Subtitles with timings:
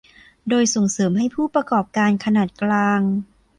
[0.49, 3.01] โดยส่งเสริมให้ผู้ประกอบการขนาดกลาง